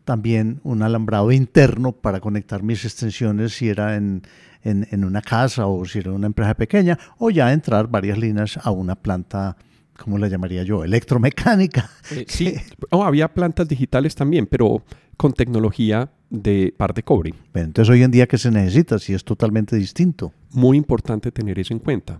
también 0.04 0.60
un 0.64 0.82
alambrado 0.82 1.32
interno 1.32 1.92
para 1.92 2.20
conectar 2.20 2.62
mis 2.62 2.84
extensiones 2.84 3.52
si 3.52 3.68
era 3.68 3.96
en, 3.96 4.22
en, 4.62 5.04
una 5.04 5.20
casa 5.20 5.66
o 5.66 5.84
si 5.84 5.98
era 5.98 6.12
una 6.12 6.26
empresa 6.26 6.54
pequeña, 6.54 6.98
o 7.18 7.30
ya 7.30 7.52
entrar 7.52 7.88
varias 7.88 8.18
líneas 8.18 8.58
a 8.62 8.70
una 8.70 8.94
planta, 8.94 9.56
¿cómo 9.96 10.18
la 10.18 10.28
llamaría 10.28 10.62
yo? 10.62 10.84
Electromecánica. 10.84 11.90
Eh, 12.10 12.24
sí, 12.28 12.54
oh, 12.90 13.04
había 13.04 13.28
plantas 13.28 13.68
digitales 13.68 14.14
también, 14.14 14.46
pero 14.46 14.82
con 15.16 15.32
tecnología 15.32 16.10
de 16.30 16.74
par 16.76 16.94
de 16.94 17.02
cobre. 17.02 17.34
Entonces 17.54 17.90
hoy 17.90 18.02
en 18.02 18.10
día, 18.10 18.26
¿qué 18.26 18.38
se 18.38 18.50
necesita 18.50 18.98
si 18.98 19.14
es 19.14 19.24
totalmente 19.24 19.76
distinto? 19.76 20.32
Muy 20.52 20.76
importante 20.76 21.32
tener 21.32 21.58
eso 21.58 21.74
en 21.74 21.80
cuenta. 21.80 22.18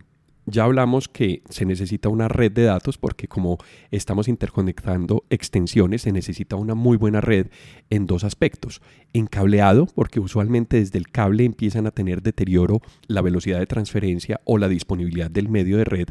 Ya 0.50 0.64
hablamos 0.64 1.08
que 1.08 1.42
se 1.50 1.66
necesita 1.66 2.08
una 2.08 2.26
red 2.26 2.50
de 2.50 2.62
datos 2.62 2.96
porque 2.96 3.28
como 3.28 3.58
estamos 3.90 4.28
interconectando 4.28 5.24
extensiones, 5.28 6.02
se 6.02 6.12
necesita 6.12 6.56
una 6.56 6.74
muy 6.74 6.96
buena 6.96 7.20
red 7.20 7.48
en 7.90 8.06
dos 8.06 8.24
aspectos. 8.24 8.80
En 9.12 9.26
cableado, 9.26 9.86
porque 9.94 10.20
usualmente 10.20 10.78
desde 10.78 10.98
el 10.98 11.08
cable 11.08 11.44
empiezan 11.44 11.86
a 11.86 11.90
tener 11.90 12.22
deterioro 12.22 12.80
la 13.08 13.20
velocidad 13.20 13.58
de 13.58 13.66
transferencia 13.66 14.40
o 14.44 14.56
la 14.56 14.68
disponibilidad 14.68 15.30
del 15.30 15.50
medio 15.50 15.76
de 15.76 15.84
red. 15.84 16.08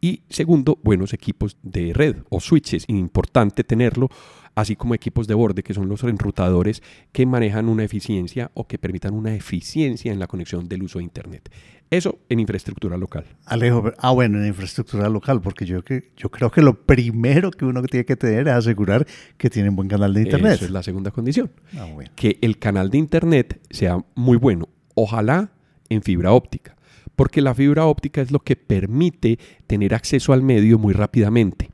Y 0.00 0.22
segundo, 0.28 0.78
buenos 0.84 1.12
equipos 1.12 1.56
de 1.64 1.92
red 1.92 2.18
o 2.28 2.38
switches. 2.38 2.84
Importante 2.86 3.64
tenerlo 3.64 4.10
así 4.54 4.76
como 4.76 4.94
equipos 4.94 5.26
de 5.26 5.34
borde, 5.34 5.62
que 5.62 5.74
son 5.74 5.88
los 5.88 6.02
enrutadores 6.04 6.82
que 7.12 7.26
manejan 7.26 7.68
una 7.68 7.84
eficiencia 7.84 8.50
o 8.54 8.66
que 8.66 8.78
permitan 8.78 9.14
una 9.14 9.34
eficiencia 9.34 10.12
en 10.12 10.18
la 10.18 10.26
conexión 10.26 10.68
del 10.68 10.82
uso 10.82 10.98
de 10.98 11.04
Internet. 11.04 11.50
Eso 11.92 12.20
en 12.30 12.40
infraestructura 12.40 12.96
local. 12.96 13.26
Alejo, 13.44 13.92
ah 13.98 14.12
bueno, 14.12 14.40
en 14.40 14.46
infraestructura 14.46 15.10
local, 15.10 15.42
porque 15.42 15.66
yo, 15.66 15.84
que, 15.84 16.10
yo 16.16 16.30
creo 16.30 16.50
que 16.50 16.62
lo 16.62 16.86
primero 16.86 17.50
que 17.50 17.66
uno 17.66 17.82
tiene 17.82 18.06
que 18.06 18.16
tener 18.16 18.48
es 18.48 18.54
asegurar 18.54 19.06
que 19.36 19.50
tiene 19.50 19.68
un 19.68 19.76
buen 19.76 19.88
canal 19.88 20.14
de 20.14 20.22
Internet. 20.22 20.54
Esa 20.54 20.64
es 20.64 20.70
la 20.70 20.82
segunda 20.82 21.10
condición. 21.10 21.50
Ah, 21.76 21.86
que 22.16 22.38
el 22.40 22.58
canal 22.58 22.88
de 22.88 22.96
Internet 22.96 23.60
sea 23.68 23.98
muy 24.14 24.38
bueno. 24.38 24.70
Ojalá 24.94 25.52
en 25.90 26.02
fibra 26.02 26.32
óptica, 26.32 26.76
porque 27.14 27.42
la 27.42 27.54
fibra 27.54 27.84
óptica 27.84 28.22
es 28.22 28.30
lo 28.30 28.38
que 28.38 28.56
permite 28.56 29.38
tener 29.66 29.94
acceso 29.94 30.32
al 30.32 30.42
medio 30.42 30.78
muy 30.78 30.94
rápidamente. 30.94 31.70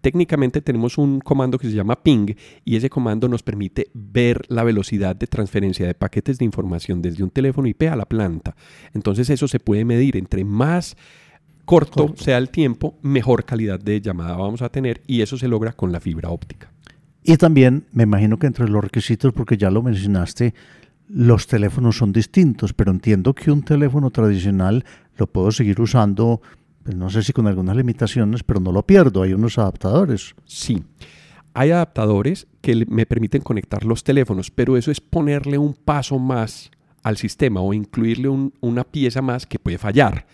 Técnicamente 0.00 0.60
tenemos 0.60 0.98
un 0.98 1.20
comando 1.20 1.58
que 1.58 1.68
se 1.68 1.74
llama 1.74 2.02
ping 2.02 2.34
y 2.64 2.76
ese 2.76 2.90
comando 2.90 3.28
nos 3.28 3.42
permite 3.42 3.88
ver 3.94 4.42
la 4.48 4.64
velocidad 4.64 5.16
de 5.16 5.26
transferencia 5.26 5.86
de 5.86 5.94
paquetes 5.94 6.38
de 6.38 6.44
información 6.44 7.02
desde 7.02 7.24
un 7.24 7.30
teléfono 7.30 7.68
IP 7.68 7.82
a 7.84 7.96
la 7.96 8.06
planta. 8.06 8.54
Entonces 8.94 9.30
eso 9.30 9.48
se 9.48 9.60
puede 9.60 9.84
medir 9.84 10.16
entre 10.16 10.44
más 10.44 10.96
corto, 11.64 12.14
sea 12.16 12.38
el 12.38 12.48
tiempo, 12.48 12.98
mejor 13.02 13.44
calidad 13.44 13.78
de 13.78 14.00
llamada 14.00 14.36
vamos 14.36 14.62
a 14.62 14.70
tener 14.70 15.02
y 15.06 15.20
eso 15.20 15.36
se 15.36 15.48
logra 15.48 15.72
con 15.72 15.92
la 15.92 16.00
fibra 16.00 16.30
óptica. 16.30 16.72
Y 17.22 17.36
también 17.36 17.84
me 17.92 18.04
imagino 18.04 18.38
que 18.38 18.46
entre 18.46 18.68
los 18.68 18.82
requisitos, 18.82 19.34
porque 19.34 19.58
ya 19.58 19.70
lo 19.70 19.82
mencionaste, 19.82 20.54
los 21.08 21.46
teléfonos 21.46 21.98
son 21.98 22.12
distintos, 22.12 22.72
pero 22.72 22.90
entiendo 22.90 23.34
que 23.34 23.50
un 23.50 23.62
teléfono 23.62 24.10
tradicional 24.10 24.84
lo 25.18 25.26
puedo 25.26 25.50
seguir 25.50 25.80
usando 25.80 26.40
no 26.94 27.10
sé 27.10 27.22
si 27.22 27.32
con 27.32 27.46
algunas 27.46 27.76
limitaciones, 27.76 28.42
pero 28.42 28.60
no 28.60 28.72
lo 28.72 28.84
pierdo, 28.84 29.22
hay 29.22 29.32
unos 29.32 29.58
adaptadores. 29.58 30.34
Sí, 30.44 30.82
hay 31.54 31.70
adaptadores 31.70 32.46
que 32.60 32.86
me 32.88 33.06
permiten 33.06 33.42
conectar 33.42 33.84
los 33.84 34.04
teléfonos, 34.04 34.50
pero 34.50 34.76
eso 34.76 34.90
es 34.90 35.00
ponerle 35.00 35.58
un 35.58 35.74
paso 35.74 36.18
más 36.18 36.70
al 37.02 37.16
sistema 37.16 37.60
o 37.60 37.72
incluirle 37.72 38.28
una 38.28 38.84
pieza 38.84 39.22
más 39.22 39.46
que 39.46 39.58
puede 39.58 39.78
fallar. 39.78 40.26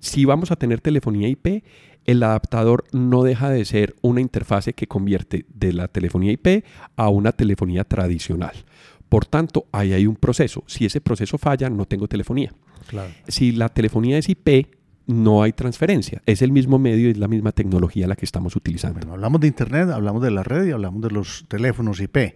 Si 0.00 0.24
vamos 0.24 0.50
a 0.50 0.56
tener 0.56 0.80
telefonía 0.80 1.28
IP, 1.28 1.64
el 2.04 2.22
adaptador 2.22 2.84
no 2.92 3.22
deja 3.22 3.50
de 3.50 3.64
ser 3.64 3.96
una 4.00 4.20
interfase 4.20 4.72
que 4.72 4.86
convierte 4.86 5.46
de 5.52 5.72
la 5.72 5.88
telefonía 5.88 6.32
IP 6.32 6.64
a 6.96 7.08
una 7.08 7.32
telefonía 7.32 7.84
tradicional. 7.84 8.52
Por 9.08 9.24
tanto, 9.24 9.66
ahí 9.72 9.92
hay 9.92 10.06
un 10.06 10.16
proceso. 10.16 10.64
Si 10.66 10.84
ese 10.84 11.00
proceso 11.00 11.38
falla, 11.38 11.70
no 11.70 11.84
tengo 11.86 12.08
telefonía. 12.08 12.52
Si 13.28 13.52
la 13.52 13.68
telefonía 13.68 14.18
es 14.18 14.28
IP, 14.28 14.75
no 15.06 15.42
hay 15.42 15.52
transferencia. 15.52 16.22
Es 16.26 16.42
el 16.42 16.52
mismo 16.52 16.78
medio, 16.78 17.10
es 17.10 17.16
la 17.16 17.28
misma 17.28 17.52
tecnología 17.52 18.06
la 18.06 18.16
que 18.16 18.24
estamos 18.24 18.56
utilizando. 18.56 18.98
Bueno, 19.00 19.14
hablamos 19.14 19.40
de 19.40 19.46
Internet, 19.46 19.90
hablamos 19.90 20.22
de 20.22 20.30
la 20.30 20.42
red 20.42 20.66
y 20.66 20.72
hablamos 20.72 21.00
de 21.02 21.10
los 21.10 21.44
teléfonos 21.48 22.00
IP. 22.00 22.34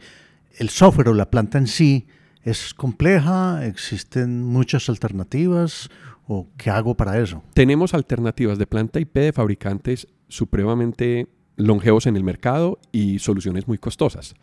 El 0.59 0.69
software 0.69 1.09
o 1.09 1.15
la 1.15 1.31
planta 1.31 1.59
en 1.59 1.67
sí 1.67 2.07
es 2.43 2.73
compleja, 2.75 3.67
existen 3.67 4.43
muchas 4.43 4.89
alternativas 4.89 5.91
o 6.27 6.49
qué 6.57 6.71
hago 6.71 6.97
para 6.97 7.19
eso. 7.19 7.43
Tenemos 7.55 7.93
alternativas 7.93 8.59
de 8.59 8.67
planta 8.67 9.01
IP 9.01 9.15
de 9.17 9.33
fabricantes 9.33 10.07
supremamente 10.29 11.29
longevos 11.57 12.07
en 12.07 12.17
el 12.17 12.25
mercado 12.25 12.79
y 12.93 13.19
soluciones 13.19 13.67
muy 13.69 13.79
costosas. 13.79 14.35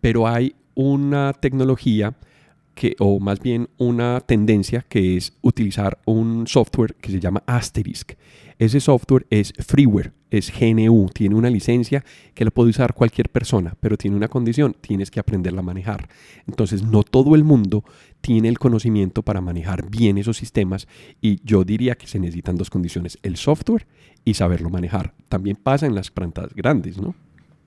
Pero 0.00 0.26
hay 0.26 0.54
una 0.74 1.32
tecnología 1.32 2.14
que, 2.74 2.96
o 2.98 3.20
más 3.20 3.40
bien 3.40 3.68
una 3.78 4.20
tendencia 4.20 4.84
que 4.88 5.16
es 5.16 5.34
utilizar 5.42 5.98
un 6.06 6.46
software 6.46 6.94
que 6.94 7.10
se 7.10 7.20
llama 7.20 7.42
Asterisk. 7.46 8.12
Ese 8.58 8.80
software 8.80 9.26
es 9.30 9.52
freeware, 9.58 10.12
es 10.30 10.52
GNU, 10.52 11.08
tiene 11.12 11.34
una 11.34 11.50
licencia 11.50 12.04
que 12.34 12.44
lo 12.44 12.50
puede 12.50 12.70
usar 12.70 12.94
cualquier 12.94 13.28
persona, 13.28 13.76
pero 13.80 13.96
tiene 13.96 14.16
una 14.16 14.28
condición, 14.28 14.76
tienes 14.80 15.10
que 15.10 15.20
aprenderla 15.20 15.60
a 15.60 15.64
manejar. 15.64 16.08
Entonces, 16.46 16.82
no 16.82 17.02
todo 17.02 17.34
el 17.34 17.44
mundo 17.44 17.84
tiene 18.20 18.48
el 18.48 18.58
conocimiento 18.58 19.22
para 19.22 19.40
manejar 19.40 19.90
bien 19.90 20.16
esos 20.16 20.36
sistemas 20.36 20.86
y 21.20 21.40
yo 21.44 21.64
diría 21.64 21.96
que 21.96 22.06
se 22.06 22.20
necesitan 22.20 22.56
dos 22.56 22.70
condiciones, 22.70 23.18
el 23.22 23.36
software 23.36 23.86
y 24.24 24.34
saberlo 24.34 24.70
manejar. 24.70 25.14
También 25.28 25.56
pasa 25.56 25.86
en 25.86 25.94
las 25.94 26.10
plantas 26.10 26.54
grandes, 26.54 26.98
¿no? 26.98 27.14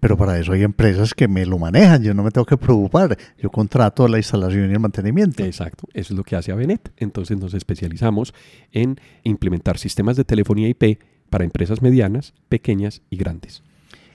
Pero 0.05 0.17
para 0.17 0.37
eso 0.37 0.51
hay 0.51 0.61
empresas 0.61 1.15
que 1.15 1.27
me 1.27 1.47
lo 1.47 1.57
manejan, 1.57 2.03
yo 2.03 2.13
no 2.13 2.21
me 2.21 2.29
tengo 2.29 2.45
que 2.45 2.57
preocupar, 2.57 3.17
yo 3.39 3.49
contrato 3.49 4.07
la 4.07 4.17
instalación 4.17 4.69
y 4.69 4.73
el 4.73 4.79
mantenimiento. 4.79 5.43
Exacto, 5.43 5.87
eso 5.95 6.13
es 6.13 6.17
lo 6.17 6.23
que 6.23 6.35
hace 6.35 6.51
Avenet. 6.51 6.91
Entonces 6.97 7.39
nos 7.39 7.55
especializamos 7.55 8.31
en 8.71 8.99
implementar 9.23 9.79
sistemas 9.79 10.15
de 10.15 10.23
telefonía 10.23 10.69
IP 10.69 10.99
para 11.31 11.43
empresas 11.43 11.81
medianas, 11.81 12.35
pequeñas 12.49 13.01
y 13.09 13.17
grandes. 13.17 13.63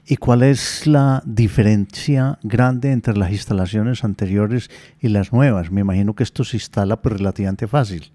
¿Y 0.07 0.15
cuál 0.15 0.45
es 0.45 0.87
la 0.87 1.25
diferencia 1.27 2.39
grande 2.45 2.93
entre 2.93 3.17
las 3.17 3.33
instalaciones 3.33 4.05
anteriores 4.05 4.71
y 5.01 5.09
las 5.09 5.33
nuevas? 5.33 5.73
Me 5.73 5.81
imagino 5.81 6.15
que 6.15 6.23
esto 6.23 6.45
se 6.45 6.57
instala 6.57 7.03
pues, 7.03 7.17
relativamente 7.17 7.67
fácil. 7.67 8.13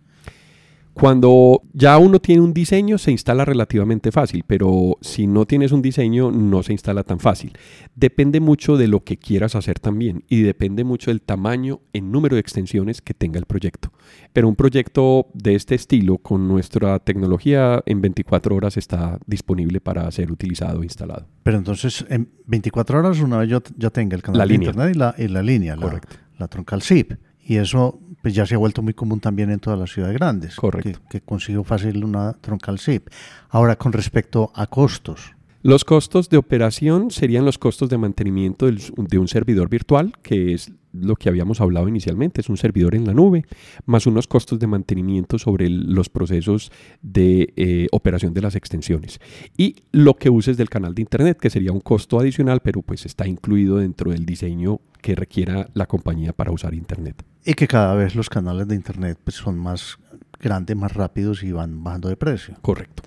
Cuando 0.95 1.61
ya 1.73 1.97
uno 1.97 2.21
tiene 2.21 2.41
un 2.41 2.53
diseño 2.53 2.97
se 2.97 3.11
instala 3.11 3.43
relativamente 3.43 4.13
fácil, 4.13 4.45
pero 4.47 4.97
si 5.01 5.27
no 5.27 5.45
tienes 5.45 5.73
un 5.73 5.81
diseño 5.81 6.31
no 6.31 6.63
se 6.63 6.71
instala 6.71 7.03
tan 7.03 7.19
fácil. 7.19 7.51
Depende 7.95 8.39
mucho 8.39 8.77
de 8.77 8.87
lo 8.87 9.03
que 9.03 9.17
quieras 9.17 9.55
hacer 9.55 9.77
también 9.77 10.23
y 10.29 10.43
depende 10.43 10.85
mucho 10.85 11.11
del 11.11 11.21
tamaño 11.21 11.81
en 11.91 12.13
número 12.13 12.37
de 12.37 12.39
extensiones 12.39 13.01
que 13.01 13.13
tenga 13.13 13.37
el 13.39 13.45
proyecto. 13.45 13.91
Pero 14.31 14.47
un 14.47 14.55
proyecto 14.55 15.27
de 15.33 15.55
este 15.55 15.75
estilo 15.75 16.17
con 16.17 16.47
nuestra 16.47 16.97
tecnología 16.99 17.83
en 17.85 17.99
24 17.99 18.55
horas 18.55 18.77
está 18.77 19.19
disponible 19.27 19.81
para 19.81 20.09
ser 20.11 20.31
utilizado 20.31 20.81
e 20.81 20.85
instalado. 20.85 21.27
Pero 21.43 21.57
entonces 21.57 22.05
en 22.07 22.29
24 22.45 22.99
horas 22.99 23.19
una 23.19 23.39
vez 23.39 23.49
yo 23.49 23.61
ya 23.75 23.89
tenga 23.89 24.15
el 24.15 24.23
canal 24.23 24.47
de 24.47 24.55
internet 24.55 24.95
y 24.95 24.97
la, 24.97 25.13
y 25.17 25.27
la 25.27 25.43
línea, 25.43 25.75
la, 25.75 25.99
la 26.37 26.47
troncal 26.47 26.81
SIP. 26.81 27.15
Y 27.47 27.57
eso 27.57 27.99
pues 28.23 28.33
ya 28.33 28.47
se 28.47 28.55
ha 28.55 28.57
vuelto 28.57 28.81
muy 28.81 28.95
común 28.95 29.19
también 29.19 29.51
en 29.51 29.59
todas 29.59 29.77
las 29.77 29.91
ciudades 29.91 30.15
grandes. 30.15 30.55
Correcto. 30.55 30.99
Que, 31.07 31.21
consigo 31.21 31.63
fácil 31.63 32.03
una 32.03 32.33
troncal 32.33 32.79
SIP. 32.79 33.09
Ahora, 33.49 33.75
con 33.75 33.93
respecto 33.93 34.51
a 34.55 34.65
costos. 34.65 35.34
Los 35.65 35.83
costos 35.83 36.29
de 36.29 36.37
operación 36.37 37.09
serían 37.09 37.43
los 37.43 37.57
costos 37.57 37.89
de 37.89 37.97
mantenimiento 37.97 38.67
de 38.69 39.17
un 39.17 39.27
servidor 39.27 39.67
virtual, 39.67 40.13
que 40.21 40.53
es 40.53 40.71
lo 40.93 41.15
que 41.15 41.27
habíamos 41.27 41.59
hablado 41.59 41.87
inicialmente, 41.87 42.41
es 42.41 42.49
un 42.49 42.57
servidor 42.57 42.93
en 42.93 43.07
la 43.07 43.15
nube, 43.15 43.45
más 43.87 44.05
unos 44.05 44.27
costos 44.27 44.59
de 44.59 44.67
mantenimiento 44.67 45.39
sobre 45.39 45.67
los 45.71 46.07
procesos 46.07 46.71
de 47.01 47.51
eh, 47.55 47.87
operación 47.91 48.35
de 48.35 48.41
las 48.41 48.55
extensiones. 48.55 49.19
Y 49.57 49.77
lo 49.91 50.17
que 50.17 50.29
uses 50.29 50.55
del 50.55 50.69
canal 50.69 50.93
de 50.93 51.01
Internet, 51.01 51.39
que 51.39 51.49
sería 51.49 51.71
un 51.71 51.81
costo 51.81 52.19
adicional, 52.19 52.59
pero 52.59 52.83
pues 52.83 53.07
está 53.07 53.25
incluido 53.25 53.77
dentro 53.77 54.11
del 54.11 54.23
diseño 54.23 54.81
que 55.01 55.15
requiera 55.15 55.67
la 55.73 55.87
compañía 55.87 56.31
para 56.31 56.51
usar 56.51 56.75
Internet. 56.75 57.25
Y 57.43 57.55
que 57.55 57.67
cada 57.67 57.95
vez 57.95 58.13
los 58.13 58.29
canales 58.29 58.67
de 58.67 58.75
Internet 58.75 59.17
pues, 59.23 59.37
son 59.37 59.57
más 59.57 59.97
grandes, 60.39 60.77
más 60.77 60.93
rápidos 60.93 61.41
y 61.41 61.51
van 61.51 61.83
bajando 61.83 62.09
de 62.09 62.17
precio. 62.17 62.53
Correcto. 62.61 63.01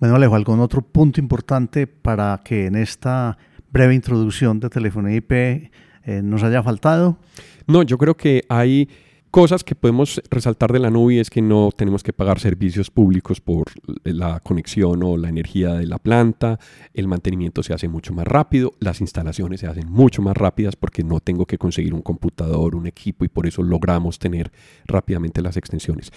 Bueno, 0.00 0.14
Alejo, 0.14 0.36
¿algún 0.36 0.60
otro 0.60 0.80
punto 0.80 1.20
importante 1.20 1.88
para 1.88 2.40
que 2.44 2.66
en 2.66 2.76
esta 2.76 3.36
breve 3.72 3.96
introducción 3.96 4.60
de 4.60 4.70
telefonía 4.70 5.16
IP 5.16 5.32
eh, 5.32 5.70
nos 6.22 6.44
haya 6.44 6.62
faltado? 6.62 7.18
No, 7.66 7.82
yo 7.82 7.98
creo 7.98 8.16
que 8.16 8.44
hay 8.48 8.88
cosas 9.30 9.64
que 9.64 9.74
podemos 9.74 10.22
resaltar 10.30 10.72
de 10.72 10.78
la 10.78 10.90
nube 10.90 11.20
es 11.20 11.30
que 11.30 11.42
no 11.42 11.70
tenemos 11.76 12.02
que 12.02 12.12
pagar 12.12 12.38
servicios 12.38 12.90
públicos 12.90 13.40
por 13.40 13.64
la 14.04 14.40
conexión 14.40 15.02
o 15.02 15.16
la 15.16 15.28
energía 15.28 15.74
de 15.74 15.86
la 15.86 15.98
planta, 15.98 16.58
el 16.94 17.08
mantenimiento 17.08 17.62
se 17.62 17.74
hace 17.74 17.88
mucho 17.88 18.14
más 18.14 18.26
rápido, 18.26 18.72
las 18.78 19.00
instalaciones 19.00 19.60
se 19.60 19.66
hacen 19.66 19.90
mucho 19.90 20.22
más 20.22 20.36
rápidas 20.36 20.76
porque 20.76 21.02
no 21.02 21.20
tengo 21.20 21.44
que 21.44 21.58
conseguir 21.58 21.92
un 21.92 22.02
computador, 22.02 22.74
un 22.74 22.86
equipo 22.86 23.24
y 23.24 23.28
por 23.28 23.46
eso 23.46 23.62
logramos 23.62 24.18
tener 24.18 24.52
rápidamente 24.86 25.42
las 25.42 25.56
extensiones. 25.56 26.10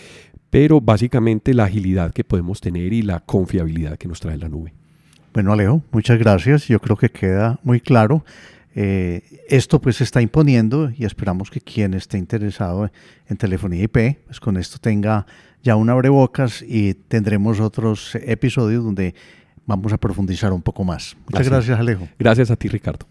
Pero 0.51 0.79
básicamente 0.79 1.53
la 1.55 1.63
agilidad 1.63 2.13
que 2.13 2.23
podemos 2.23 2.61
tener 2.61 2.93
y 2.93 3.01
la 3.01 3.21
confiabilidad 3.21 3.97
que 3.97 4.07
nos 4.07 4.19
trae 4.19 4.37
la 4.37 4.49
nube. 4.49 4.73
Bueno, 5.33 5.53
Alejo, 5.53 5.81
muchas 5.91 6.19
gracias. 6.19 6.67
Yo 6.67 6.79
creo 6.79 6.97
que 6.97 7.09
queda 7.09 7.59
muy 7.63 7.79
claro. 7.79 8.23
Eh, 8.75 9.23
esto 9.49 9.81
pues 9.81 9.97
se 9.97 10.03
está 10.03 10.21
imponiendo 10.21 10.91
y 10.95 11.05
esperamos 11.05 11.49
que 11.49 11.59
quien 11.59 11.93
esté 11.93 12.17
interesado 12.17 12.89
en 13.27 13.37
telefonía 13.37 13.83
IP, 13.83 14.17
pues 14.25 14.39
con 14.39 14.57
esto 14.57 14.77
tenga 14.79 15.25
ya 15.63 15.75
un 15.75 15.89
abrebocas 15.89 16.61
y 16.61 16.93
tendremos 16.93 17.59
otros 17.59 18.15
episodios 18.15 18.83
donde 18.83 19.15
vamos 19.65 19.93
a 19.93 19.97
profundizar 19.97 20.51
un 20.53 20.61
poco 20.61 20.83
más. 20.83 21.15
Muchas 21.29 21.47
gracias, 21.47 21.79
Alejo. 21.79 22.07
Gracias 22.19 22.51
a 22.51 22.55
ti, 22.55 22.67
Ricardo. 22.67 23.10